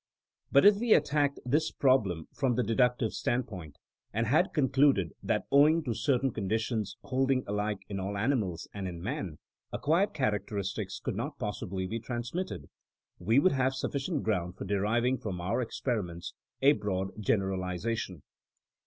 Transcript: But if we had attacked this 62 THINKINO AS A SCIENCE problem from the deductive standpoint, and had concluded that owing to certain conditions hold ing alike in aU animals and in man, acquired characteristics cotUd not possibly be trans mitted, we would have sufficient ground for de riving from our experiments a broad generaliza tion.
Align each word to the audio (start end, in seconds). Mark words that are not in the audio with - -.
But 0.51 0.65
if 0.65 0.77
we 0.77 0.89
had 0.89 1.03
attacked 1.03 1.39
this 1.45 1.67
62 1.67 1.67
THINKINO 1.67 1.67
AS 1.67 1.67
A 1.67 1.67
SCIENCE 1.67 1.77
problem 1.77 2.27
from 2.33 2.55
the 2.55 2.63
deductive 2.63 3.13
standpoint, 3.13 3.77
and 4.11 4.25
had 4.25 4.51
concluded 4.51 5.13
that 5.21 5.45
owing 5.51 5.83
to 5.83 5.93
certain 5.93 6.31
conditions 6.31 6.97
hold 7.03 7.29
ing 7.29 7.43
alike 7.45 7.81
in 7.87 7.99
aU 7.99 8.15
animals 8.17 8.67
and 8.73 8.87
in 8.87 8.99
man, 9.03 9.37
acquired 9.71 10.15
characteristics 10.15 10.99
cotUd 10.99 11.13
not 11.13 11.37
possibly 11.37 11.85
be 11.85 11.99
trans 11.99 12.33
mitted, 12.33 12.67
we 13.19 13.37
would 13.37 13.51
have 13.51 13.75
sufficient 13.75 14.23
ground 14.23 14.57
for 14.57 14.65
de 14.65 14.79
riving 14.81 15.19
from 15.21 15.39
our 15.39 15.61
experiments 15.61 16.33
a 16.63 16.71
broad 16.71 17.09
generaliza 17.23 17.95
tion. 17.95 18.23